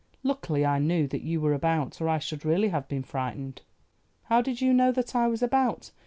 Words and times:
Luckily 0.23 0.65
I 0.65 0.79
knew 0.79 1.05
that 1.09 1.21
you 1.21 1.39
were 1.39 1.53
about 1.53 2.01
or 2.01 2.09
I 2.09 2.17
should 2.17 2.43
really 2.43 2.69
have 2.69 2.87
been 2.87 3.03
frightened." 3.03 3.61
"How 4.23 4.41
did 4.41 4.59
you 4.59 4.73
know 4.73 4.91
that 4.91 5.15
I 5.15 5.27
was 5.27 5.43
about?" 5.43 5.91